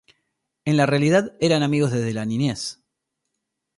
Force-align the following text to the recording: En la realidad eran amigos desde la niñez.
En 0.65 0.77
la 0.77 0.87
realidad 0.87 1.35
eran 1.39 1.61
amigos 1.61 1.91
desde 1.91 2.11
la 2.15 2.25
niñez. 2.25 2.81